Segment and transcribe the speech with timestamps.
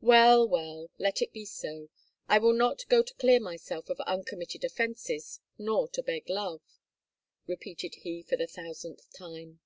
[0.00, 0.90] Well, well!
[0.98, 1.90] Let it be so!
[2.28, 6.60] I will not go to clear myself of uncommitted offences, nor to beg love,"
[7.46, 9.60] repeated he for the thousandth time.